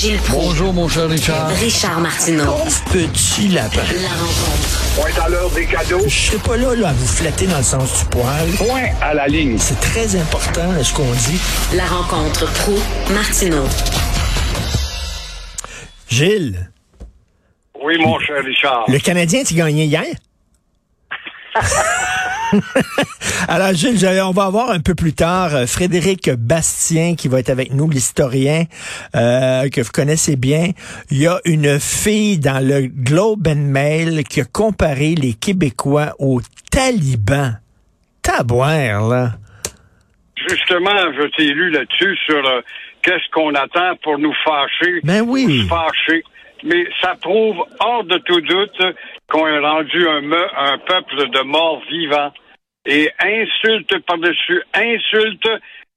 Gilles 0.00 0.18
Proulx. 0.18 0.44
Bonjour, 0.44 0.72
mon 0.72 0.86
cher 0.88 1.08
Richard. 1.08 1.48
Richard 1.48 1.98
Martineau. 2.00 2.54
Petit 2.92 3.48
lapin. 3.48 3.78
La 4.00 4.08
rencontre. 4.10 4.84
Point 4.94 5.24
à 5.24 5.28
l'heure 5.28 5.50
des 5.50 5.66
cadeaux. 5.66 6.04
Je 6.06 6.08
serai 6.14 6.38
pas 6.38 6.56
là, 6.56 6.76
là 6.76 6.88
à 6.90 6.92
vous 6.92 7.06
flatter 7.06 7.48
dans 7.48 7.56
le 7.58 7.64
sens 7.64 7.98
du 7.98 8.04
poil. 8.04 8.48
Point 8.58 8.90
à 9.02 9.14
la 9.14 9.26
ligne. 9.26 9.58
C'est 9.58 9.80
très 9.80 10.14
important, 10.14 10.70
ce 10.84 10.92
qu'on 10.94 11.10
dit. 11.10 11.40
La 11.74 11.84
rencontre 11.86 12.46
pro 12.62 12.74
martineau 13.12 13.64
Gilles, 16.08 16.70
Oui, 17.82 17.98
mon 17.98 18.20
cher 18.20 18.44
Richard. 18.44 18.84
le 18.86 19.00
Canadien, 19.00 19.42
tu 19.42 19.54
gagné 19.54 19.84
hier? 19.86 20.04
Alors, 23.48 23.72
Gilles, 23.74 24.06
on 24.22 24.32
va 24.32 24.44
avoir 24.44 24.70
un 24.70 24.80
peu 24.80 24.94
plus 24.94 25.12
tard 25.12 25.54
euh, 25.54 25.66
Frédéric 25.66 26.30
Bastien 26.30 27.14
qui 27.14 27.28
va 27.28 27.40
être 27.40 27.50
avec 27.50 27.72
nous, 27.72 27.88
l'historien 27.88 28.64
euh, 29.14 29.68
que 29.68 29.80
vous 29.80 29.90
connaissez 29.92 30.36
bien. 30.36 30.70
Il 31.10 31.18
y 31.18 31.26
a 31.26 31.38
une 31.44 31.78
fille 31.78 32.38
dans 32.38 32.64
le 32.64 32.86
Globe 32.86 33.48
and 33.48 33.70
Mail 33.70 34.24
qui 34.24 34.40
a 34.40 34.44
comparé 34.44 35.14
les 35.14 35.34
Québécois 35.34 36.14
aux 36.18 36.40
talibans. 36.70 37.58
Taboire, 38.22 39.08
là. 39.08 39.32
Justement, 40.48 41.12
je 41.16 41.26
t'ai 41.36 41.52
lu 41.52 41.70
là-dessus 41.70 42.16
sur 42.26 42.46
euh, 42.46 42.60
qu'est-ce 43.02 43.30
qu'on 43.32 43.54
attend 43.54 43.96
pour 44.02 44.18
nous 44.18 44.34
fâcher. 44.44 45.00
Ben 45.02 45.22
ou 45.22 45.32
oui. 45.32 45.62
se 45.62 45.68
fâcher. 45.68 46.22
Mais 46.64 46.86
ça 47.00 47.14
prouve 47.20 47.56
hors 47.80 48.04
de 48.04 48.18
tout 48.18 48.40
doute 48.40 48.96
qu'on 49.30 49.46
est 49.46 49.58
rendu 49.58 50.08
un, 50.08 50.32
un 50.32 50.78
peuple 50.78 51.28
de 51.30 51.40
morts 51.42 51.82
vivants. 51.90 52.32
Et 52.86 53.10
insulte 53.20 53.98
par-dessus 54.06 54.62
insulte, 54.74 55.48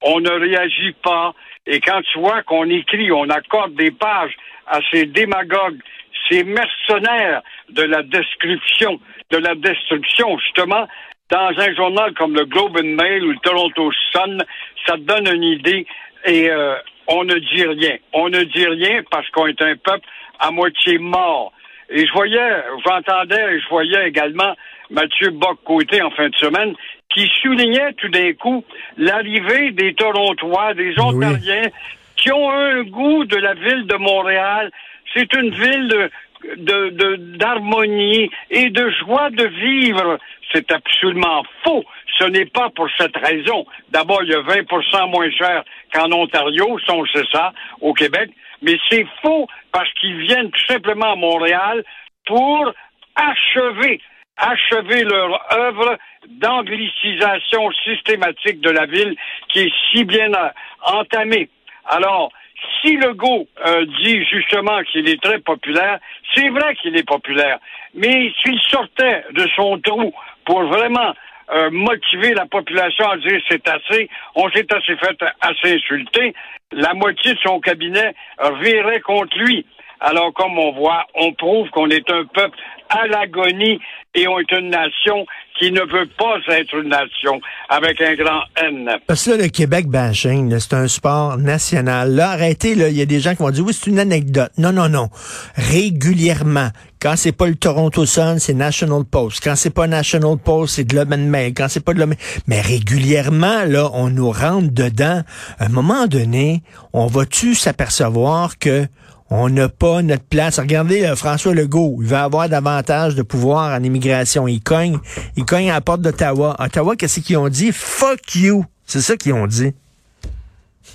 on 0.02 0.20
ne 0.20 0.30
réagit 0.30 0.92
pas. 1.02 1.32
Et 1.66 1.80
quand 1.80 2.02
tu 2.12 2.18
vois 2.18 2.42
qu'on 2.42 2.68
écrit, 2.68 3.10
on 3.12 3.28
accorde 3.30 3.74
des 3.74 3.90
pages 3.90 4.34
à 4.66 4.80
ces 4.90 5.06
démagogues, 5.06 5.80
ces 6.28 6.44
mercenaires 6.44 7.42
de 7.70 7.82
la 7.82 8.02
description, 8.02 9.00
de 9.30 9.38
la 9.38 9.54
destruction, 9.54 10.38
justement, 10.38 10.86
dans 11.30 11.52
un 11.56 11.74
journal 11.74 12.12
comme 12.14 12.34
le 12.34 12.44
Globe 12.44 12.76
and 12.76 12.94
Mail 13.02 13.24
ou 13.24 13.30
le 13.30 13.38
Toronto 13.38 13.90
Sun, 14.12 14.44
ça 14.86 14.96
donne 14.98 15.28
une 15.34 15.44
idée 15.44 15.86
et 16.26 16.50
euh, 16.50 16.76
on 17.06 17.24
ne 17.24 17.34
dit 17.34 17.64
rien. 17.64 17.96
On 18.12 18.28
ne 18.28 18.42
dit 18.42 18.66
rien 18.66 19.02
parce 19.10 19.28
qu'on 19.30 19.46
est 19.46 19.62
un 19.62 19.76
peuple 19.76 20.06
à 20.38 20.50
moitié 20.50 20.98
mort. 20.98 21.52
Et 21.92 22.06
je 22.06 22.12
voyais, 22.12 22.50
j'entendais 22.86 23.54
et 23.54 23.60
je 23.60 23.68
voyais 23.68 24.08
également 24.08 24.54
Mathieu 24.90 25.30
Bock-Côté 25.30 26.02
en 26.02 26.10
fin 26.10 26.28
de 26.28 26.34
semaine 26.36 26.74
qui 27.14 27.30
soulignait 27.42 27.92
tout 27.94 28.08
d'un 28.08 28.32
coup 28.32 28.64
l'arrivée 28.96 29.70
des 29.72 29.94
Torontois, 29.94 30.74
des 30.74 30.94
Ontariens 30.98 31.68
qui 32.16 32.32
ont 32.32 32.50
un 32.50 32.82
goût 32.84 33.24
de 33.24 33.36
la 33.36 33.54
ville 33.54 33.86
de 33.86 33.96
Montréal. 33.96 34.70
C'est 35.14 35.32
une 35.34 35.50
ville 35.50 35.88
de 35.88 36.10
de- 36.56 36.88
de- 36.90 37.16
d'harmonie 37.36 38.28
et 38.50 38.68
de 38.70 38.90
joie 39.00 39.30
de 39.30 39.44
vivre. 39.46 40.18
C'est 40.52 40.72
absolument 40.72 41.44
faux. 41.62 41.84
Ce 42.18 42.24
n'est 42.24 42.46
pas 42.46 42.68
pour 42.70 42.88
cette 42.98 43.16
raison. 43.16 43.64
D'abord, 43.90 44.24
il 44.24 44.30
y 44.30 44.34
a 44.34 44.40
20% 44.40 45.06
moins 45.08 45.30
cher 45.30 45.62
qu'en 45.94 46.10
Ontario, 46.10 46.78
si 46.80 46.90
on 46.90 47.06
sait 47.06 47.22
ça, 47.30 47.52
au 47.80 47.92
Québec. 47.94 48.30
Mais 48.62 48.78
c'est 48.88 49.06
faux 49.22 49.46
parce 49.72 49.92
qu'ils 49.94 50.18
viennent 50.26 50.50
tout 50.50 50.66
simplement 50.66 51.12
à 51.12 51.16
Montréal 51.16 51.84
pour 52.26 52.72
achever, 53.16 54.00
achever 54.36 55.04
leur 55.04 55.40
œuvre 55.52 55.98
d'anglicisation 56.28 57.70
systématique 57.84 58.60
de 58.60 58.70
la 58.70 58.86
ville 58.86 59.16
qui 59.48 59.60
est 59.60 59.72
si 59.90 60.04
bien 60.04 60.32
euh, 60.32 60.48
entamée. 60.84 61.48
Alors, 61.86 62.32
si 62.80 62.96
Legault 62.96 63.48
euh, 63.66 63.84
dit 64.02 64.24
justement 64.24 64.82
qu'il 64.84 65.08
est 65.08 65.20
très 65.20 65.40
populaire, 65.40 65.98
c'est 66.34 66.48
vrai 66.48 66.76
qu'il 66.76 66.96
est 66.96 67.06
populaire, 67.06 67.58
mais 67.94 68.32
s'il 68.42 68.60
sortait 68.60 69.24
de 69.32 69.46
son 69.56 69.78
trou 69.80 70.12
pour 70.44 70.62
vraiment 70.64 71.12
euh, 71.54 71.70
motiver 71.70 72.34
la 72.34 72.46
population 72.46 73.08
à 73.08 73.16
dire 73.18 73.40
c'est 73.48 73.66
assez, 73.68 74.08
on 74.34 74.50
s'est 74.50 74.66
assez 74.72 74.96
fait 74.96 75.24
assez 75.40 75.74
insulter, 75.74 76.34
la 76.72 76.94
moitié 76.94 77.34
de 77.34 77.38
son 77.40 77.60
cabinet 77.60 78.14
virait 78.60 79.00
contre 79.00 79.38
lui. 79.38 79.66
Alors, 80.04 80.32
comme 80.34 80.58
on 80.58 80.72
voit, 80.72 81.04
on 81.14 81.32
prouve 81.32 81.68
qu'on 81.70 81.88
est 81.88 82.10
un 82.10 82.24
peuple 82.34 82.58
à 82.88 83.06
l'agonie 83.06 83.78
et 84.14 84.26
on 84.26 84.38
est 84.40 84.52
une 84.52 84.68
nation 84.68 85.24
qui 85.58 85.70
ne 85.70 85.80
veut 85.80 86.08
pas 86.18 86.38
être 86.48 86.74
une 86.74 86.88
nation 86.88 87.40
avec 87.68 88.00
un 88.00 88.14
grand 88.14 88.42
N. 88.56 88.90
Parce 89.06 89.24
que 89.24 89.30
là, 89.30 89.36
le 89.44 89.48
Québec 89.48 89.86
bashing, 89.86 90.58
c'est 90.58 90.74
un 90.74 90.88
sport 90.88 91.38
national. 91.38 92.14
Là, 92.14 92.30
arrêtez, 92.30 92.74
là, 92.74 92.88
il 92.88 92.96
y 92.96 93.00
a 93.00 93.06
des 93.06 93.20
gens 93.20 93.34
qui 93.34 93.42
vont 93.42 93.50
dire, 93.50 93.64
oui, 93.64 93.72
c'est 93.72 93.88
une 93.88 94.00
anecdote. 94.00 94.50
Non, 94.58 94.72
non, 94.72 94.88
non. 94.88 95.08
Régulièrement, 95.54 96.70
quand 97.00 97.14
c'est 97.16 97.32
pas 97.32 97.46
le 97.46 97.54
Toronto 97.54 98.04
Sun, 98.04 98.40
c'est 98.40 98.54
National 98.54 99.04
Post. 99.04 99.40
Quand 99.42 99.54
c'est 99.54 99.72
pas 99.72 99.86
National 99.86 100.36
Post, 100.36 100.74
c'est 100.74 100.84
Globe 100.84 101.12
and 101.12 101.28
Mail. 101.28 101.54
Quand 101.54 101.68
c'est 101.68 101.84
pas 101.84 101.94
Globe 101.94 102.14
Mais 102.48 102.60
régulièrement, 102.60 103.64
là, 103.64 103.88
on 103.94 104.10
nous 104.10 104.30
rentre 104.30 104.72
dedans. 104.72 105.22
À 105.58 105.66
un 105.66 105.68
moment 105.68 106.06
donné, 106.08 106.62
on 106.92 107.06
va-tu 107.06 107.54
s'apercevoir 107.54 108.58
que 108.58 108.86
on 109.30 109.48
n'a 109.48 109.68
pas 109.68 110.02
notre 110.02 110.28
place. 110.28 110.58
Regardez 110.58 111.04
euh, 111.04 111.16
François 111.16 111.54
Legault, 111.54 111.98
il 112.00 112.08
va 112.08 112.24
avoir 112.24 112.48
davantage 112.48 113.14
de 113.14 113.22
pouvoir 113.22 113.72
en 113.78 113.82
immigration. 113.82 114.48
Il 114.48 114.62
cogne, 114.62 114.98
il 115.36 115.44
cogne 115.44 115.70
à 115.70 115.74
la 115.74 115.80
porte 115.80 116.00
d'Ottawa. 116.00 116.56
Ottawa, 116.58 116.96
qu'est-ce 116.96 117.20
qu'ils 117.20 117.38
ont 117.38 117.48
dit? 117.48 117.70
Fuck 117.72 118.34
you. 118.34 118.64
C'est 118.84 119.00
ça 119.00 119.16
qu'ils 119.16 119.32
ont 119.32 119.46
dit. 119.46 119.72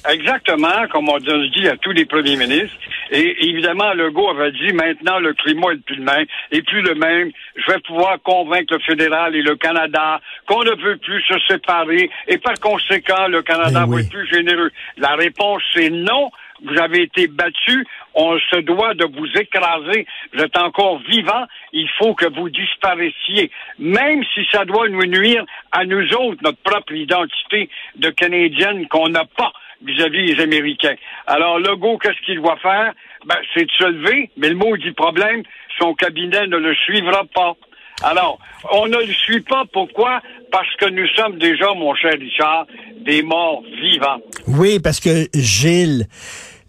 Exactement, 0.10 0.88
comme 0.92 1.10
on 1.10 1.18
dit 1.18 1.68
à 1.68 1.76
tous 1.78 1.92
les 1.92 2.06
premiers 2.06 2.38
ministres. 2.38 2.76
Et 3.12 3.50
évidemment, 3.50 3.94
Legault 3.94 4.30
avait 4.30 4.52
dit 4.52 4.74
maintenant 4.74 5.20
le 5.20 5.34
climat 5.34 5.72
est 5.72 5.82
plus 5.86 5.96
le 5.98 6.04
même, 6.04 6.26
est 6.52 6.62
plus 6.62 6.82
le 6.82 6.96
même. 6.96 7.32
Je 7.56 7.72
vais 7.72 7.80
pouvoir 7.80 8.18
convaincre 8.22 8.74
le 8.74 8.80
fédéral 8.80 9.36
et 9.36 9.42
le 9.42 9.56
Canada 9.56 10.20
qu'on 10.46 10.64
ne 10.64 10.72
veut 10.72 10.98
plus 10.98 11.22
se 11.24 11.40
séparer 11.48 12.10
et 12.28 12.38
par 12.38 12.60
conséquent, 12.60 13.28
le 13.28 13.42
Canada 13.42 13.86
Ben 13.86 13.96
va 13.96 14.02
être 14.02 14.10
plus 14.10 14.28
généreux. 14.30 14.72
La 14.98 15.16
réponse 15.16 15.62
c'est 15.74 15.90
non. 15.90 16.30
Vous 16.64 16.78
avez 16.80 17.04
été 17.04 17.28
battu. 17.28 17.86
On 18.14 18.38
se 18.40 18.60
doit 18.62 18.94
de 18.94 19.06
vous 19.06 19.28
écraser. 19.40 20.06
Vous 20.34 20.42
êtes 20.42 20.58
encore 20.58 21.00
vivant. 21.00 21.46
Il 21.74 21.90
faut 21.98 22.14
que 22.16 22.28
vous 22.34 22.50
disparaissiez. 22.50 23.52
Même 23.80 24.24
si 24.34 24.46
ça 24.52 24.66
doit 24.66 24.90
nous 24.90 25.06
nuire 25.06 25.46
à 25.72 25.86
nous 25.86 26.08
autres, 26.16 26.42
notre 26.44 26.62
propre 26.64 26.94
identité 26.94 27.70
de 27.96 28.10
Canadienne 28.10 28.88
qu'on 28.88 29.10
n'a 29.10 29.26
pas 29.26 29.54
vis-à-vis 29.82 30.34
des 30.34 30.42
Américains. 30.42 30.96
Alors, 31.28 31.60
Legault, 31.60 31.98
qu'est-ce 31.98 32.20
qu'il 32.26 32.42
doit 32.42 32.58
faire? 32.58 32.94
Ben, 33.26 33.38
c'est 33.54 33.66
de 33.66 33.72
se 33.72 33.86
lever, 33.86 34.32
mais 34.38 34.50
le 34.50 34.56
mot 34.56 34.76
dit 34.78 34.92
problème, 34.92 35.44
son 35.80 35.94
cabinet 35.94 36.48
ne 36.48 36.58
le 36.58 36.74
suivra 36.76 37.24
pas. 37.34 37.56
Alors, 38.04 38.40
on 38.72 38.88
ne 38.88 38.98
le 38.98 39.14
suit 39.14 39.42
pas. 39.42 39.64
Pourquoi? 39.74 40.22
Parce 40.52 40.74
que 40.80 40.90
nous 40.90 41.08
sommes 41.16 41.40
déjà, 41.40 41.74
mon 41.74 41.96
cher 41.96 42.14
Richard, 42.20 42.68
des 43.06 43.24
morts 43.24 43.64
vivants. 43.82 44.20
Oui, 44.48 44.80
parce 44.80 45.00
que 45.00 45.28
Gilles, 45.34 46.08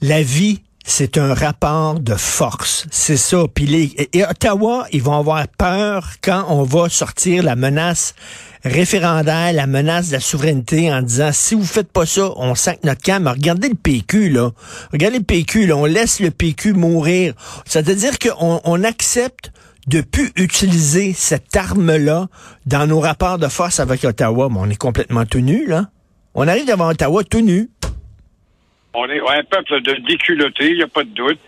la 0.00 0.22
vie, 0.22 0.60
c'est 0.84 1.18
un 1.18 1.34
rapport 1.34 2.00
de 2.00 2.14
force. 2.14 2.86
C'est 2.90 3.18
ça. 3.18 3.44
Puis 3.54 3.66
les, 3.66 4.08
et 4.14 4.24
Ottawa, 4.24 4.86
ils 4.90 5.02
vont 5.02 5.18
avoir 5.18 5.46
peur 5.58 6.06
quand 6.22 6.46
on 6.48 6.62
va 6.62 6.88
sortir 6.88 7.42
la 7.42 7.56
menace 7.56 8.14
référendaire, 8.64 9.52
la 9.52 9.66
menace 9.66 10.08
de 10.08 10.14
la 10.14 10.20
souveraineté 10.20 10.92
en 10.92 11.02
disant 11.02 11.30
si 11.32 11.54
vous 11.54 11.64
faites 11.64 11.92
pas 11.92 12.06
ça, 12.06 12.30
on 12.36 12.54
sac 12.54 12.82
notre 12.84 13.02
camp. 13.02 13.22
Mais 13.22 13.30
regardez 13.30 13.68
le 13.68 13.74
PQ, 13.74 14.30
là. 14.30 14.50
Regardez 14.92 15.18
le 15.18 15.24
PQ, 15.24 15.66
là. 15.66 15.76
On 15.76 15.84
laisse 15.84 16.20
le 16.20 16.30
PQ 16.30 16.72
mourir. 16.72 17.34
C'est-à-dire 17.66 18.18
qu'on 18.18 18.60
on 18.64 18.82
accepte 18.82 19.52
de 19.88 20.02
plus 20.02 20.30
utiliser 20.36 21.14
cette 21.14 21.56
arme-là 21.56 22.26
dans 22.66 22.86
nos 22.86 23.00
rapports 23.00 23.38
de 23.38 23.48
force 23.48 23.80
avec 23.80 24.04
Ottawa. 24.04 24.48
On 24.54 24.68
est 24.68 24.78
complètement 24.78 25.24
tenu, 25.24 25.66
là. 25.66 25.86
On 26.34 26.46
arrive 26.46 26.66
devant 26.66 26.90
Ottawa 26.90 27.24
tout 27.24 27.40
nu. 27.40 27.68
On 28.92 29.08
est 29.08 29.20
un 29.20 29.44
peuple 29.44 29.80
de 29.80 29.94
déculottés, 30.06 30.70
il 30.70 30.76
n'y 30.76 30.82
a 30.82 30.88
pas 30.88 31.04
de 31.04 31.10
doute. 31.10 31.38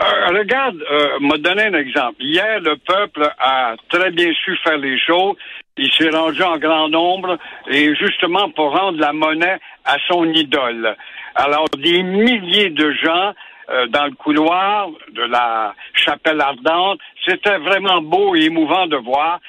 Euh, 0.00 0.28
regarde, 0.28 0.76
euh, 0.90 1.18
m'a 1.20 1.38
donné 1.38 1.64
un 1.64 1.74
exemple. 1.74 2.16
Hier, 2.20 2.60
le 2.60 2.76
peuple 2.76 3.28
a 3.38 3.74
très 3.88 4.10
bien 4.10 4.32
su 4.44 4.56
faire 4.62 4.78
les 4.78 4.98
choses. 4.98 5.36
Il 5.76 5.90
s'est 5.92 6.10
rendu 6.10 6.42
en 6.42 6.58
grand 6.58 6.88
nombre 6.88 7.38
et 7.68 7.94
justement 7.96 8.50
pour 8.50 8.76
rendre 8.78 8.98
la 9.00 9.12
monnaie 9.12 9.58
à 9.84 9.96
son 10.06 10.24
idole. 10.32 10.94
Alors, 11.34 11.66
des 11.76 12.02
milliers 12.02 12.70
de 12.70 12.92
gens 12.92 13.32
euh, 13.70 13.86
dans 13.88 14.06
le 14.06 14.12
couloir 14.12 14.88
de 15.12 15.22
la 15.22 15.74
chapelle 15.92 16.40
ardente, 16.40 17.00
c'était 17.26 17.58
vraiment 17.58 18.00
beau 18.00 18.34
et 18.34 18.44
émouvant 18.44 18.86
de 18.86 18.96
voir 18.96 19.40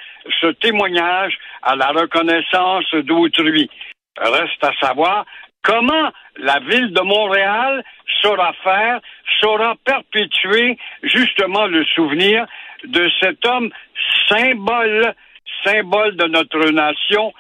ce 0.42 0.48
témoignage 0.48 1.38
à 1.62 1.76
la 1.76 1.88
reconnaissance 1.88 2.94
d'autrui. 3.06 3.70
Reste 4.18 4.64
à 4.64 4.74
savoir 4.82 5.26
comment 5.64 6.12
la 6.38 6.60
ville 6.60 6.92
de 6.92 7.02
Montréal 7.02 7.84
saura 8.22 8.54
faire, 8.64 9.00
saura 9.40 9.76
perpétuer 9.86 10.78
justement 11.04 11.68
le 11.68 11.86
souvenir 11.86 12.46
de 12.84 13.10
cet 13.22 13.46
homme 13.46 13.70
symbole, 14.28 15.14
symbole 15.64 16.16
de 16.16 16.26
notre 16.26 16.72
nation 16.72 17.34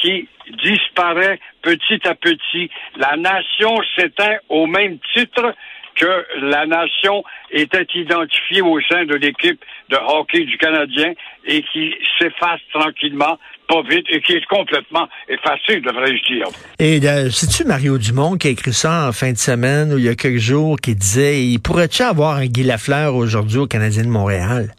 qui 0.00 0.28
disparaît 0.62 1.38
petit 1.62 2.06
à 2.06 2.14
petit. 2.14 2.70
La 2.96 3.16
nation 3.16 3.76
s'éteint 3.96 4.36
au 4.48 4.66
même 4.66 4.98
titre 5.14 5.54
que 5.96 6.26
la 6.40 6.66
nation 6.66 7.24
était 7.50 7.86
identifiée 7.94 8.62
au 8.62 8.80
sein 8.82 9.04
de 9.04 9.14
l'équipe 9.14 9.62
de 9.88 9.96
hockey 9.96 10.44
du 10.44 10.56
Canadien 10.58 11.12
et 11.46 11.62
qui 11.72 11.94
s'efface 12.18 12.60
tranquillement 12.72 13.38
pas 13.68 13.82
vite 13.82 14.06
et 14.10 14.20
qui 14.20 14.34
est 14.34 14.46
complètement 14.46 15.08
effacé, 15.28 15.80
devrais-je 15.80 16.34
dire. 16.34 16.46
Et 16.78 17.00
euh, 17.04 17.30
c'est-tu 17.30 17.64
Mario 17.64 17.98
Dumont 17.98 18.36
qui 18.36 18.48
a 18.48 18.50
écrit 18.50 18.72
ça 18.72 19.08
en 19.08 19.12
fin 19.12 19.32
de 19.32 19.38
semaine 19.38 19.92
ou 19.92 19.98
il 19.98 20.04
y 20.04 20.08
a 20.08 20.14
quelques 20.14 20.38
jours 20.38 20.76
qui 20.80 20.94
disait 20.94 21.42
il 21.42 21.58
pourrait-tu 21.58 22.02
avoir 22.02 22.36
un 22.36 22.46
Guy 22.46 22.62
Lafleur 22.62 23.14
aujourd'hui 23.14 23.58
au 23.58 23.66
Canadien 23.66 24.04
de 24.04 24.08
Montréal? 24.08 24.72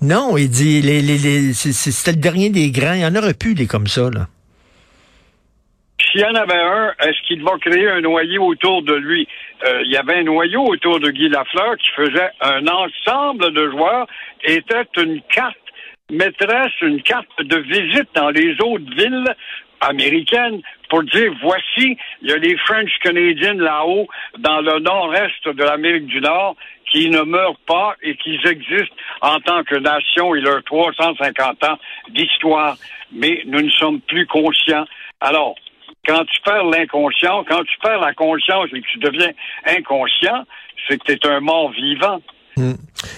Non, 0.00 0.36
il 0.36 0.48
dit 0.48 0.80
les, 0.80 1.00
les, 1.00 1.18
les 1.18 1.52
c'était 1.52 2.12
le 2.12 2.22
dernier 2.22 2.50
des 2.50 2.70
grands. 2.70 2.94
Il 2.94 3.02
y 3.02 3.06
en 3.06 3.14
aurait 3.14 3.34
plus 3.34 3.54
des 3.54 3.66
comme 3.66 3.86
ça, 3.86 4.10
là. 4.10 4.26
S'il 6.10 6.20
y 6.20 6.24
en 6.24 6.34
avait 6.34 6.60
un, 6.60 6.92
est-ce 7.06 7.26
qu'il 7.26 7.42
va 7.42 7.52
créer 7.58 7.88
un 7.88 8.00
noyau 8.00 8.44
autour 8.44 8.82
de 8.82 8.94
lui? 8.94 9.26
Euh, 9.64 9.82
il 9.84 9.90
y 9.92 9.96
avait 9.96 10.16
un 10.16 10.24
noyau 10.24 10.64
autour 10.64 11.00
de 11.00 11.10
Guy 11.10 11.28
Lafleur 11.28 11.76
qui 11.76 11.88
faisait 11.90 12.30
un 12.40 12.66
ensemble 12.66 13.52
de 13.52 13.70
joueurs, 13.70 14.06
était 14.44 14.86
une 14.96 15.20
carte 15.22 15.56
maîtresse 16.10 16.72
une 16.82 17.02
carte 17.02 17.26
de 17.38 17.56
visite 17.56 18.08
dans 18.14 18.30
les 18.30 18.52
autres 18.60 18.94
villes 18.96 19.34
américaines 19.80 20.60
pour 20.88 21.02
dire 21.04 21.32
voici, 21.42 21.96
il 22.20 22.28
y 22.28 22.32
a 22.32 22.36
les 22.36 22.56
French 22.58 22.90
Canadiens 23.02 23.54
là-haut, 23.54 24.06
dans 24.38 24.60
le 24.60 24.78
nord-est 24.78 25.48
de 25.48 25.64
l'Amérique 25.64 26.06
du 26.06 26.20
Nord, 26.20 26.54
qui 26.90 27.08
ne 27.08 27.22
meurent 27.22 27.58
pas 27.66 27.96
et 28.02 28.14
qui 28.16 28.38
existent 28.44 28.94
en 29.22 29.40
tant 29.40 29.64
que 29.64 29.76
nation 29.76 30.34
et 30.34 30.40
leurs 30.40 30.62
350 30.64 31.64
ans 31.64 31.78
d'histoire. 32.10 32.76
Mais 33.10 33.42
nous 33.46 33.62
ne 33.62 33.70
sommes 33.70 34.00
plus 34.02 34.26
conscients. 34.26 34.84
Alors, 35.20 35.54
quand 36.06 36.24
tu 36.24 36.40
perds 36.42 36.64
l'inconscient, 36.64 37.44
quand 37.48 37.62
tu 37.64 37.78
perds 37.80 38.00
la 38.00 38.14
conscience 38.14 38.68
et 38.74 38.80
que 38.80 38.86
tu 38.86 38.98
deviens 38.98 39.30
inconscient, 39.66 40.44
c'est 40.88 40.98
que 40.98 41.12
tu 41.12 41.12
es 41.12 41.26
un 41.26 41.40
mort 41.40 41.70
vivant. 41.72 42.20
Hmm. 42.56 42.74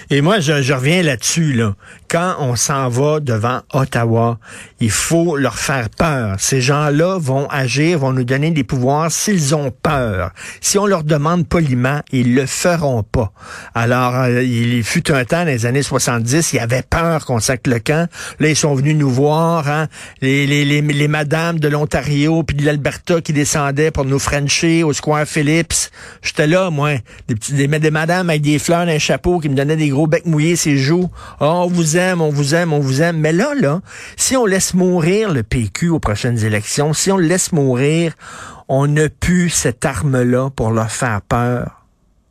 Et 0.09 0.21
moi, 0.21 0.39
je, 0.39 0.61
je 0.61 0.73
reviens 0.73 1.01
là-dessus. 1.01 1.53
Là. 1.53 1.73
Quand 2.07 2.35
on 2.39 2.55
s'en 2.55 2.87
va 2.89 3.19
devant 3.19 3.61
Ottawa, 3.73 4.37
il 4.79 4.91
faut 4.91 5.35
leur 5.35 5.57
faire 5.57 5.89
peur. 5.89 6.35
Ces 6.39 6.61
gens-là 6.61 7.17
vont 7.19 7.47
agir, 7.49 7.99
vont 7.99 8.13
nous 8.13 8.23
donner 8.23 8.51
des 8.51 8.63
pouvoirs 8.63 9.11
s'ils 9.11 9.55
ont 9.55 9.71
peur. 9.71 10.31
Si 10.61 10.77
on 10.77 10.85
leur 10.85 11.03
demande 11.03 11.47
poliment, 11.47 12.01
ils 12.11 12.35
le 12.35 12.45
feront 12.45 13.03
pas. 13.03 13.31
Alors, 13.73 14.15
euh, 14.15 14.43
il 14.43 14.83
fut 14.83 15.11
un 15.11 15.25
temps, 15.25 15.45
dans 15.45 15.45
les 15.45 15.65
années 15.65 15.81
70, 15.81 16.53
il 16.53 16.55
y 16.57 16.59
avait 16.59 16.83
peur 16.83 17.25
qu'on 17.25 17.39
sac 17.39 17.65
le 17.67 17.79
camp. 17.79 18.07
Là, 18.39 18.49
ils 18.49 18.55
sont 18.55 18.75
venus 18.75 18.95
nous 18.95 19.09
voir, 19.09 19.67
hein, 19.67 19.87
les, 20.21 20.45
les, 20.45 20.63
les, 20.63 20.81
les 20.81 21.07
madames 21.07 21.59
de 21.59 21.67
l'Ontario 21.67 22.43
puis 22.43 22.55
de 22.55 22.65
l'Alberta 22.65 23.21
qui 23.21 23.33
descendaient 23.33 23.91
pour 23.91 24.05
nous 24.05 24.19
frencher 24.19 24.83
au 24.83 24.93
Square 24.93 25.25
Phillips. 25.25 25.89
J'étais 26.21 26.47
là, 26.47 26.69
moi, 26.69 26.91
des, 27.27 27.35
petits, 27.35 27.53
des, 27.53 27.67
des 27.67 27.91
madames 27.91 28.29
avec 28.29 28.41
des 28.41 28.59
fleurs 28.59 28.75
un 28.81 28.99
chapeau 28.99 29.39
qui 29.39 29.49
me 29.49 29.55
donnaient 29.55 29.75
des 29.75 29.89
gros 29.89 30.07
becs 30.07 30.25
mouillés 30.25 30.55
ses 30.55 30.77
joues. 30.77 31.09
Oh, 31.39 31.65
on 31.65 31.67
vous 31.95 32.01
aime, 32.01 32.21
on 32.21 32.29
vous 32.29 32.55
aime, 32.55 32.73
on 32.73 32.79
vous 32.79 33.01
aime. 33.01 33.17
Mais 33.19 33.31
là, 33.31 33.53
là, 33.55 33.79
si 34.17 34.35
on 34.35 34.45
laisse 34.45 34.73
mourir 34.73 35.31
le 35.31 35.43
PQ 35.43 35.89
aux 35.89 35.99
prochaines 35.99 36.43
élections, 36.43 36.91
si 36.91 37.09
on 37.09 37.15
le 37.15 37.25
laisse 37.25 37.53
mourir, 37.53 38.13
on 38.67 38.87
n'a 38.87 39.07
plus 39.07 39.49
cette 39.49 39.85
arme-là 39.85 40.49
pour 40.49 40.71
leur 40.71 40.91
faire 40.91 41.21
peur. 41.21 41.85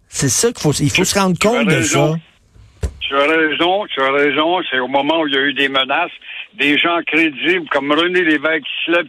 C'est 0.09 0.29
ça 0.29 0.49
qu'il 0.53 0.61
faut, 0.61 0.73
il 0.73 0.91
faut 0.91 1.05
se 1.05 1.19
rendre 1.19 1.39
compte 1.39 1.67
de 1.67 1.81
ça. 1.81 2.15
Tu 3.01 3.15
as 3.17 3.27
raison, 3.27 3.87
tu 3.87 4.03
as 4.03 4.13
raison. 4.13 4.61
C'est 4.71 4.81
au 4.81 4.89
moment 4.89 5.21
où 5.21 5.29
il 5.29 5.35
y 5.35 5.39
a 5.39 5.41
eu 5.41 5.55
des 5.55 5.69
menaces, 5.69 6.13
des 6.59 6.79
gens 6.79 7.01
crédibles 7.07 7.69
comme 7.69 7.93
René 7.93 8.23
Lévesque 8.23 8.65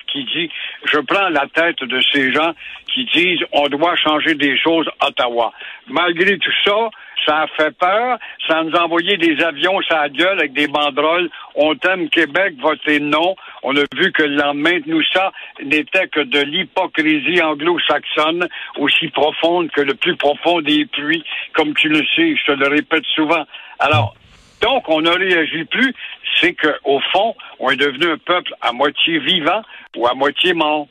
qui 0.08 0.24
dit 0.26 0.50
Je 0.86 1.00
prends 1.00 1.30
la 1.30 1.46
tête 1.54 1.84
de 1.84 2.02
ces 2.12 2.34
gens 2.34 2.54
qui 2.94 3.06
disent 3.06 3.46
on 3.52 3.68
doit 3.68 3.96
changer 3.96 4.36
des 4.36 4.58
choses 4.58 4.88
à 5.00 5.08
Ottawa. 5.08 5.54
Malgré 5.88 6.38
tout 6.38 6.52
ça, 6.64 6.90
ça 7.26 7.42
a 7.42 7.48
fait 7.48 7.76
peur. 7.78 8.18
Ça 8.48 8.64
nous 8.64 8.76
a 8.76 8.84
envoyé 8.84 9.18
des 9.18 9.44
avions 9.44 9.82
ça 9.90 10.02
a 10.02 10.10
gueule 10.10 10.40
avec 10.40 10.54
des 10.54 10.68
banderoles. 10.68 11.30
On 11.56 11.76
t'aime 11.76 12.10
Québec, 12.10 12.56
votez 12.62 13.00
non. 13.00 13.36
On 13.64 13.76
a 13.76 13.84
vu 13.96 14.12
que 14.12 14.24
le 14.24 14.36
lendemain, 14.36 14.80
nous, 14.86 15.02
ça 15.14 15.32
n'était 15.64 16.08
que 16.08 16.22
de 16.22 16.40
l'hypocrisie 16.40 17.42
anglo-saxonne, 17.42 18.48
aussi 18.78 19.08
profonde 19.10 19.70
que 19.72 19.82
le 19.82 19.96
plus 19.96 20.16
profond 20.16 20.62
des 20.62 20.86
pluies, 20.86 21.24
comme 21.54 21.74
tu 21.76 21.90
le 21.90 22.00
sais, 22.16 22.36
je 22.36 22.46
te 22.46 22.52
le 22.52 22.68
répète 22.68 23.06
souvent. 23.16 23.46
Alors, 23.80 24.16
donc, 24.62 24.88
on 24.88 25.02
ne 25.02 25.10
réagit 25.10 25.66
plus, 25.66 25.94
c'est 26.40 26.54
qu'au 26.54 27.00
fond, 27.12 27.36
on 27.60 27.70
est 27.70 27.76
devenu 27.76 28.12
un 28.12 28.18
peuple 28.18 28.54
à 28.62 28.72
moitié 28.72 29.20
vivant 29.20 29.62
ou 29.96 30.08
à 30.08 30.14
moitié 30.14 30.54
mort. 30.54 30.88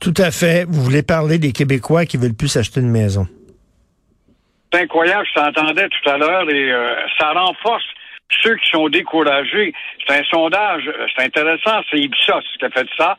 Tout 0.00 0.14
à 0.16 0.30
fait. 0.30 0.64
Vous 0.64 0.82
voulez 0.82 1.02
parler 1.02 1.38
des 1.38 1.52
Québécois 1.52 2.04
qui 2.04 2.16
veulent 2.16 2.36
plus 2.36 2.56
acheter 2.56 2.80
une 2.80 2.90
maison. 2.90 3.26
C'est 4.72 4.82
incroyable, 4.82 5.26
je 5.26 5.40
t'entendais 5.40 5.88
tout 5.88 6.10
à 6.10 6.18
l'heure 6.18 6.48
et 6.50 6.72
euh, 6.72 6.94
ça 7.18 7.32
renforce 7.32 7.84
ceux 8.42 8.54
qui 8.56 8.70
sont 8.70 8.88
découragés. 8.88 9.72
C'est 10.06 10.18
un 10.18 10.24
sondage, 10.24 10.86
euh, 10.86 11.06
c'est 11.16 11.24
intéressant, 11.24 11.80
c'est 11.90 11.98
Ipsos 11.98 12.44
qui 12.58 12.64
a 12.64 12.70
fait 12.70 12.86
ça. 12.96 13.16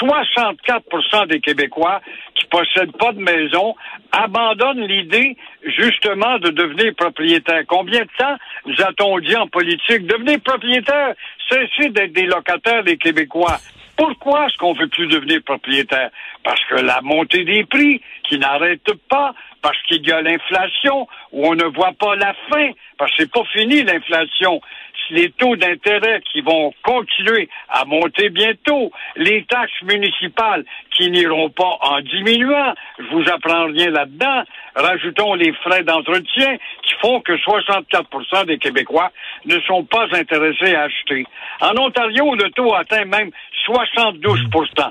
64% 0.00 1.28
des 1.28 1.40
Québécois 1.40 2.00
qui 2.48 2.56
possèdent 2.56 2.96
pas 2.96 3.12
de 3.12 3.20
maison 3.20 3.74
abandonnent 4.12 4.86
l'idée 4.86 5.36
justement 5.64 6.38
de 6.38 6.50
devenir 6.50 6.94
propriétaire. 6.94 7.62
Combien 7.66 8.00
de 8.00 8.10
temps 8.18 8.36
nous 8.66 8.80
a-t-on 8.80 9.18
dit 9.20 9.36
en 9.36 9.46
politique? 9.46 10.06
Devenir 10.06 10.40
propriétaire, 10.40 11.14
cessez 11.48 11.90
d'être 11.90 12.12
des 12.12 12.26
locataires 12.26 12.84
des 12.84 12.96
Québécois. 12.96 13.58
Pourquoi 13.96 14.46
est-ce 14.46 14.56
qu'on 14.58 14.74
ne 14.74 14.78
veut 14.78 14.88
plus 14.88 15.08
devenir 15.08 15.40
propriétaire? 15.44 16.10
Parce 16.44 16.64
que 16.66 16.76
la 16.76 17.00
montée 17.02 17.44
des 17.44 17.64
prix 17.64 18.00
qui 18.22 18.38
n'arrête 18.38 18.92
pas, 19.08 19.34
parce 19.60 19.80
qu'il 19.88 20.06
y 20.06 20.12
a 20.12 20.22
l'inflation, 20.22 21.08
où 21.32 21.48
on 21.48 21.54
ne 21.56 21.64
voit 21.64 21.94
pas 21.98 22.14
la 22.14 22.32
fin, 22.48 22.70
parce 22.96 23.10
que 23.10 23.24
c'est 23.24 23.32
pas 23.32 23.42
fini 23.52 23.82
l'inflation. 23.82 24.60
Les 25.10 25.30
taux 25.30 25.56
d'intérêt 25.56 26.20
qui 26.32 26.40
vont 26.40 26.72
continuer 26.82 27.48
à 27.68 27.84
monter 27.84 28.28
bientôt, 28.30 28.90
les 29.16 29.44
taxes 29.44 29.82
municipales 29.82 30.64
qui 30.96 31.10
n'iront 31.10 31.50
pas 31.50 31.78
en 31.80 32.00
diminuant, 32.00 32.74
je 32.98 33.04
vous 33.04 33.24
apprends 33.30 33.66
rien 33.66 33.90
là-dedans, 33.90 34.42
rajoutons 34.74 35.34
les 35.34 35.52
frais 35.54 35.82
d'entretien 35.82 36.56
qui 36.82 36.94
font 37.00 37.20
que 37.20 37.32
64% 37.32 38.46
des 38.46 38.58
Québécois 38.58 39.10
ne 39.44 39.58
sont 39.60 39.84
pas 39.84 40.06
intéressés 40.12 40.74
à 40.74 40.82
acheter. 40.82 41.24
En 41.60 41.76
Ontario, 41.78 42.34
le 42.34 42.50
taux 42.50 42.74
atteint 42.74 43.04
même 43.04 43.30
72% 43.66 44.90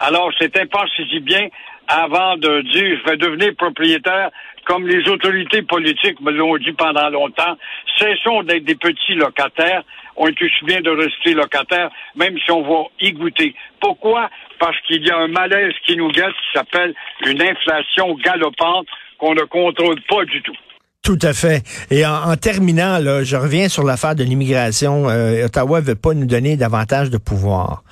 alors, 0.00 0.30
c'est 0.38 0.70
pensez-y 0.70 1.20
bien 1.20 1.48
avant 1.88 2.36
de 2.36 2.62
dire 2.62 2.98
je 2.98 3.10
vais 3.10 3.16
devenir 3.16 3.54
propriétaire, 3.56 4.30
comme 4.66 4.86
les 4.86 5.08
autorités 5.08 5.62
politiques 5.62 6.20
me 6.20 6.30
l'ont 6.30 6.56
dit 6.58 6.72
pendant 6.72 7.08
longtemps. 7.08 7.56
Cessons 7.98 8.42
d'être 8.42 8.64
des 8.64 8.74
petits 8.74 9.14
locataires. 9.14 9.82
On 10.16 10.26
est 10.26 10.42
aussi 10.42 10.64
bien 10.64 10.80
de 10.80 10.90
rester 10.90 11.32
locataires, 11.32 11.90
même 12.16 12.36
si 12.44 12.50
on 12.50 12.62
va 12.62 12.88
y 13.00 13.12
goûter. 13.12 13.54
Pourquoi? 13.80 14.28
Parce 14.58 14.76
qu'il 14.86 15.06
y 15.06 15.10
a 15.10 15.16
un 15.16 15.28
malaise 15.28 15.72
qui 15.86 15.96
nous 15.96 16.10
guette 16.10 16.32
qui 16.32 16.58
s'appelle 16.58 16.94
une 17.24 17.40
inflation 17.40 18.14
galopante 18.14 18.88
qu'on 19.18 19.34
ne 19.34 19.42
contrôle 19.42 20.00
pas 20.08 20.24
du 20.24 20.42
tout. 20.42 20.56
Tout 21.02 21.18
à 21.22 21.32
fait. 21.32 21.62
Et 21.90 22.04
en, 22.04 22.36
terminant, 22.36 22.98
là, 22.98 23.24
je 23.24 23.36
reviens 23.36 23.68
sur 23.68 23.82
l'affaire 23.82 24.14
de 24.14 24.24
l'immigration. 24.24 25.08
Euh, 25.08 25.46
Ottawa 25.46 25.80
veut 25.80 25.94
pas 25.94 26.12
nous 26.12 26.26
donner 26.26 26.56
davantage 26.56 27.08
de 27.08 27.16
pouvoir. 27.16 27.82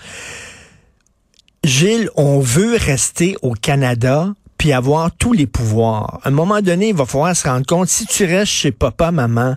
Gilles, 1.66 2.08
on 2.14 2.38
veut 2.38 2.76
rester 2.76 3.36
au 3.42 3.52
Canada 3.52 4.32
puis 4.56 4.72
avoir 4.72 5.10
tous 5.10 5.32
les 5.32 5.46
pouvoirs. 5.46 6.20
À 6.22 6.28
un 6.28 6.30
moment 6.30 6.60
donné, 6.60 6.90
il 6.90 6.94
va 6.94 7.06
falloir 7.06 7.34
se 7.34 7.48
rendre 7.48 7.66
compte, 7.66 7.88
si 7.88 8.06
tu 8.06 8.24
restes 8.24 8.52
chez 8.52 8.70
papa, 8.70 9.10
maman, 9.10 9.56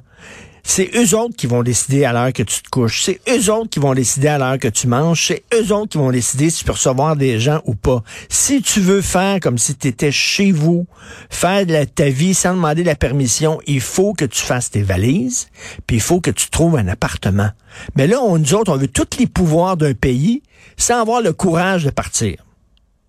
c'est 0.71 0.91
eux 0.95 1.17
autres 1.17 1.35
qui 1.35 1.47
vont 1.47 1.63
décider 1.63 2.05
à 2.05 2.13
l'heure 2.13 2.31
que 2.31 2.43
tu 2.43 2.61
te 2.61 2.69
couches. 2.69 3.01
C'est 3.03 3.19
eux 3.27 3.51
autres 3.51 3.69
qui 3.71 3.79
vont 3.79 3.95
décider 3.95 4.27
à 4.27 4.37
l'heure 4.37 4.59
que 4.59 4.67
tu 4.67 4.85
manges. 4.87 5.25
C'est 5.27 5.43
eux 5.53 5.73
autres 5.73 5.89
qui 5.93 5.97
vont 5.97 6.11
décider 6.11 6.51
si 6.51 6.59
tu 6.59 6.65
peux 6.65 6.73
recevoir 6.73 7.15
des 7.15 7.39
gens 7.39 7.61
ou 7.65 7.73
pas. 7.73 8.03
Si 8.29 8.61
tu 8.61 8.79
veux 8.79 9.01
faire 9.01 9.39
comme 9.39 9.57
si 9.57 9.75
tu 9.75 9.87
étais 9.87 10.11
chez 10.11 10.51
vous, 10.51 10.85
faire 11.31 11.65
de 11.65 11.73
la- 11.73 11.85
ta 11.87 12.09
vie 12.09 12.35
sans 12.35 12.53
demander 12.53 12.83
la 12.83 12.93
permission, 12.95 13.59
il 13.65 13.81
faut 13.81 14.13
que 14.13 14.25
tu 14.25 14.41
fasses 14.43 14.69
tes 14.69 14.83
valises, 14.83 15.49
puis 15.87 15.97
il 15.97 16.01
faut 16.01 16.21
que 16.21 16.29
tu 16.31 16.49
trouves 16.51 16.77
un 16.77 16.87
appartement. 16.87 17.49
Mais 17.95 18.05
là, 18.05 18.21
on, 18.21 18.37
nous 18.37 18.53
autres, 18.53 18.71
on 18.71 18.77
veut 18.77 18.87
tous 18.87 19.17
les 19.17 19.25
pouvoirs 19.27 19.75
d'un 19.75 19.93
pays 19.95 20.43
sans 20.77 21.01
avoir 21.01 21.21
le 21.21 21.33
courage 21.33 21.85
de 21.85 21.89
partir. 21.89 22.45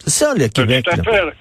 C'est 0.04 0.10
ça, 0.10 0.32
le 0.34 0.48
Québec. 0.48 0.86
tout 0.86 0.92
à 0.92 0.96
là. 0.96 1.02
fait 1.04 1.36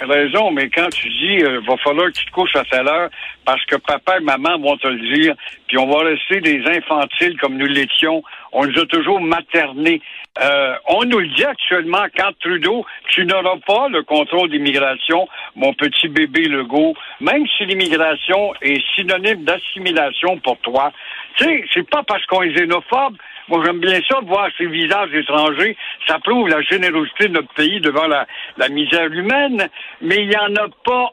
raison, 0.00 0.50
mais 0.50 0.68
quand 0.70 0.88
tu 0.90 1.08
dis 1.08 1.44
euh, 1.44 1.60
va 1.66 1.76
falloir 1.78 2.08
que 2.08 2.18
tu 2.18 2.26
te 2.26 2.30
couches 2.30 2.56
à 2.56 2.64
telle 2.64 2.88
heure 2.88 3.10
parce 3.44 3.64
que 3.66 3.76
papa 3.76 4.18
et 4.18 4.20
maman 4.20 4.58
vont 4.58 4.76
te 4.76 4.88
le 4.88 5.16
dire, 5.16 5.34
puis 5.66 5.78
on 5.78 5.86
va 5.86 6.04
rester 6.04 6.40
des 6.40 6.62
infantiles 6.66 7.38
comme 7.38 7.56
nous 7.56 7.66
l'étions, 7.66 8.22
on 8.52 8.66
nous 8.66 8.78
a 8.78 8.86
toujours 8.86 9.20
maternés. 9.20 10.00
Euh, 10.42 10.74
on 10.88 11.04
nous 11.04 11.20
le 11.20 11.28
dit 11.28 11.44
actuellement, 11.44 12.06
quand 12.16 12.32
Trudeau, 12.40 12.84
tu 13.08 13.24
n'auras 13.24 13.56
pas 13.66 13.88
le 13.88 14.02
contrôle 14.02 14.50
d'immigration, 14.50 15.28
mon 15.54 15.72
petit 15.74 16.08
bébé 16.08 16.48
Legault, 16.48 16.94
même 17.20 17.46
si 17.56 17.64
l'immigration 17.66 18.54
est 18.60 18.82
synonyme 18.94 19.44
d'assimilation 19.44 20.38
pour 20.38 20.58
toi. 20.58 20.92
Tu 21.36 21.44
sais, 21.44 21.64
c'est 21.72 21.88
pas 21.88 22.02
parce 22.02 22.24
qu'on 22.26 22.42
est 22.42 22.52
xénophobe 22.52 23.16
moi, 23.48 23.62
j'aime 23.64 23.80
bien 23.80 24.00
ça 24.08 24.20
de 24.20 24.26
voir 24.26 24.48
ces 24.56 24.66
visages 24.66 25.12
étrangers. 25.12 25.76
Ça 26.06 26.18
prouve 26.18 26.48
la 26.48 26.62
générosité 26.62 27.28
de 27.28 27.34
notre 27.34 27.52
pays 27.54 27.80
devant 27.80 28.06
la, 28.06 28.26
misère 28.70 29.12
humaine. 29.12 29.68
Mais 30.00 30.16
il 30.16 30.28
n'y 30.28 30.36
en 30.36 30.54
a 30.56 30.68
pas 30.84 31.12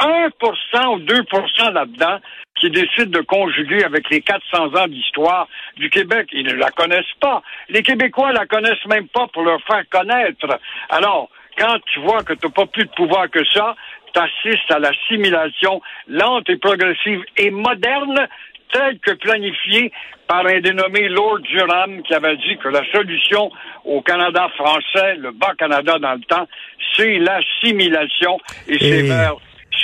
1% 0.00 0.86
ou 0.94 0.98
2% 1.00 1.72
là-dedans 1.72 2.18
qui 2.60 2.70
décident 2.70 3.18
de 3.18 3.24
conjuguer 3.24 3.84
avec 3.84 4.08
les 4.10 4.20
400 4.20 4.74
ans 4.76 4.86
d'histoire 4.86 5.48
du 5.76 5.88
Québec. 5.88 6.28
Ils 6.32 6.46
ne 6.46 6.54
la 6.54 6.70
connaissent 6.70 7.04
pas. 7.20 7.42
Les 7.68 7.82
Québécois 7.82 8.32
la 8.32 8.46
connaissent 8.46 8.86
même 8.86 9.08
pas 9.08 9.26
pour 9.28 9.42
leur 9.42 9.60
faire 9.62 9.82
connaître. 9.90 10.46
Alors, 10.90 11.30
quand 11.58 11.78
tu 11.92 12.00
vois 12.00 12.22
que 12.22 12.34
tu 12.34 12.46
n'as 12.46 12.52
pas 12.52 12.66
plus 12.66 12.84
de 12.84 12.90
pouvoir 12.90 13.30
que 13.30 13.44
ça, 13.46 13.74
tu 14.12 14.20
assistes 14.20 14.70
à 14.70 14.78
l'assimilation 14.78 15.80
lente 16.06 16.48
et 16.50 16.56
progressive 16.56 17.24
et 17.36 17.50
moderne 17.50 18.28
telle 18.72 18.98
que 18.98 19.12
planifiée 19.12 19.92
par 20.26 20.46
un 20.46 20.60
dénommé 20.60 21.08
Lord 21.08 21.40
Durham 21.40 22.02
qui 22.02 22.14
avait 22.14 22.36
dit 22.36 22.56
que 22.62 22.68
la 22.68 22.82
solution 22.90 23.50
au 23.84 24.00
Canada 24.02 24.48
français, 24.56 25.16
le 25.16 25.32
Bas-Canada 25.32 25.98
dans 25.98 26.14
le 26.14 26.22
temps, 26.22 26.46
c'est 26.96 27.18
l'assimilation 27.18 28.38
et, 28.68 28.78
c'est 28.78 29.02
vers 29.02 29.36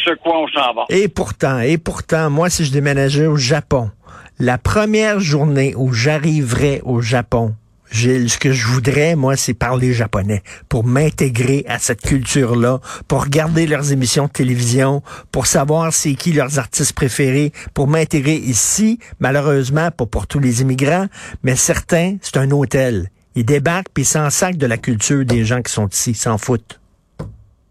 ce 0.05 0.15
quoi 0.15 0.41
on 0.41 0.49
s'en 0.49 0.75
va. 0.75 0.85
Et 0.91 1.09
pourtant, 1.09 1.61
et 1.61 1.79
pourtant, 1.79 2.31
moi, 2.31 2.51
si 2.51 2.65
je 2.65 2.73
déménageais 2.73 3.27
au 3.27 3.37
Japon, 3.37 3.91
la 4.39 4.59
première 4.59 5.21
journée 5.21 5.75
où 5.77 5.93
j'arriverais 5.93 6.81
au 6.85 7.01
Japon, 7.01 7.55
Gilles, 7.91 8.31
ce 8.31 8.39
que 8.39 8.53
je 8.53 8.67
voudrais, 8.67 9.17
moi, 9.17 9.37
c'est 9.37 9.55
parler 9.55 9.93
japonais 9.93 10.43
pour 10.69 10.85
m'intégrer 10.85 11.65
à 11.69 11.79
cette 11.79 12.03
culture-là, 12.03 12.81
pour 13.09 13.25
regarder 13.25 13.67
leurs 13.67 13.93
émissions 13.93 14.27
de 14.27 14.33
télévision, 14.33 15.03
pour 15.33 15.47
savoir 15.47 15.93
c'est 15.93 16.15
qui 16.15 16.33
leurs 16.33 16.59
artistes 16.59 16.95
préférés, 16.95 17.53
pour 17.75 17.89
m'intégrer 17.89 18.35
ici, 18.35 18.99
malheureusement, 19.21 19.91
pas 19.91 20.07
pour 20.07 20.27
tous 20.27 20.39
les 20.39 20.63
immigrants, 20.63 21.07
mais 21.43 21.57
certains, 21.57 22.17
c'est 22.21 22.37
un 22.37 22.51
hôtel. 22.51 23.09
Ils 23.35 23.45
débarquent 23.45 23.93
puis 23.95 24.05
s'en 24.05 24.31
sacent 24.31 24.59
de 24.59 24.67
la 24.67 24.77
culture 24.77 25.25
des 25.25 25.45
gens 25.45 25.63
qui 25.63 25.73
sont 25.73 25.89
ici, 25.89 26.15
s'en 26.15 26.39
foutent. 26.39 26.81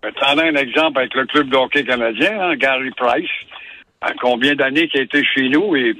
T'en 0.01 0.37
as 0.37 0.45
un 0.45 0.55
exemple 0.55 0.99
avec 0.99 1.13
le 1.13 1.25
club 1.25 1.49
de 1.49 1.57
hockey 1.57 1.83
canadien, 1.83 2.39
hein, 2.39 2.55
Gary 2.55 2.91
Price, 2.91 3.29
à 4.01 4.13
combien 4.21 4.55
d'années 4.55 4.87
qu'il 4.87 5.01
a 5.01 5.03
été 5.03 5.23
chez 5.23 5.49
nous 5.49 5.75
et 5.75 5.93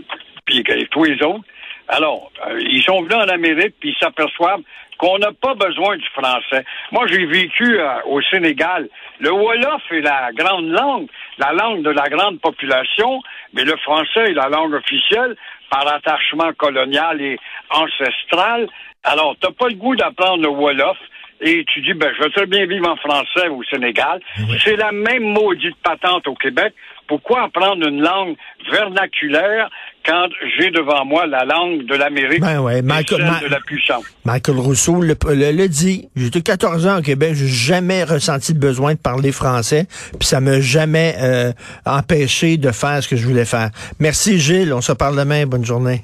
puis 0.46 0.64
tous 0.92 1.04
les 1.04 1.22
autres. 1.24 1.44
Alors, 1.88 2.32
euh, 2.48 2.60
ils 2.60 2.84
sont 2.84 3.02
venus 3.02 3.16
en 3.16 3.30
Amérique 3.30 3.76
puis 3.80 3.90
ils 3.90 3.98
s'aperçoivent 4.04 4.62
qu'on 4.98 5.20
n'a 5.20 5.32
pas 5.32 5.54
besoin 5.54 5.96
du 5.98 6.08
français. 6.10 6.66
Moi, 6.92 7.06
j'ai 7.08 7.26
vécu 7.26 7.80
euh, 7.80 8.02
au 8.06 8.22
Sénégal. 8.24 8.90
Le 9.20 9.32
Wolof 9.32 9.84
est 9.92 10.02
la 10.02 10.32
grande 10.34 10.70
langue, 10.70 11.08
la 11.38 11.54
langue 11.54 11.84
de 11.84 11.92
la 11.92 12.10
grande 12.10 12.40
population, 12.42 13.22
mais 13.54 13.64
le 13.64 13.78
français 13.78 14.32
est 14.32 14.34
la 14.34 14.50
langue 14.50 14.74
officielle 14.74 15.36
par 15.70 15.88
attachement 15.88 16.52
colonial 16.54 17.22
et 17.22 17.38
ancestral. 17.70 18.68
Alors, 19.04 19.36
t'as 19.40 19.52
pas 19.52 19.68
le 19.68 19.76
goût 19.76 19.96
d'apprendre 19.96 20.42
le 20.42 20.50
Wolof 20.50 20.98
et 21.40 21.64
tu 21.66 21.82
dis, 21.82 21.94
ben, 21.94 22.12
je 22.18 22.24
vais 22.24 22.30
très 22.32 22.48
bien 22.48 22.66
vivre 22.66 22.90
en 22.90 22.96
français 22.96 23.48
au 23.50 23.64
Sénégal. 23.64 24.20
C'est 24.64 24.76
la 24.76 24.92
même 24.92 25.24
maudite 25.24 25.78
patente 25.84 26.28
au 26.28 26.34
Québec. 26.34 26.74
Pourquoi 27.08 27.44
apprendre 27.44 27.88
une 27.88 28.02
langue 28.02 28.36
vernaculaire 28.72 29.70
quand 30.08 30.28
j'ai 30.58 30.72
devant 30.72 31.04
moi 31.06 31.28
la 31.28 31.44
langue 31.46 31.86
de 31.86 31.94
l'Amérique 31.96 32.40
Ben 32.42 32.60
ouais, 32.62 32.80
et 32.80 32.82
Michael- 32.82 33.20
celle 33.22 33.30
Ma- 33.32 33.40
de 33.42 33.48
la 33.48 33.60
puissance? 33.60 34.06
Michael 34.26 34.56
Rousseau 34.58 35.02
le, 35.02 35.16
le- 35.28 35.52
le 35.52 35.68
dit. 35.68 36.08
J'étais 36.16 36.42
14 36.42 36.88
ans 36.88 37.00
au 37.00 37.02
Québec, 37.02 37.34
j'ai 37.36 37.48
jamais 37.48 38.04
ressenti 38.04 38.54
le 38.54 38.60
besoin 38.60 38.94
de 38.94 39.00
parler 39.00 39.32
français, 39.32 39.86
puis 40.18 40.28
ça 40.28 40.40
m'a 40.40 40.62
jamais 40.62 41.16
euh, 41.20 41.52
empêché 41.86 42.58
de 42.58 42.72
faire 42.72 43.04
ce 43.04 43.08
que 43.10 43.16
je 43.18 43.28
voulais 43.28 43.46
faire. 43.46 43.70
Merci 44.00 44.40
Gilles, 44.40 44.74
on 44.74 44.82
se 44.82 44.94
parle 44.94 45.18
demain, 45.18 45.46
bonne 45.46 45.66
journée. 45.66 46.04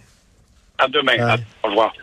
À 0.78 0.88
demain. 0.88 1.38
Au 1.64 1.70
revoir. 1.70 1.94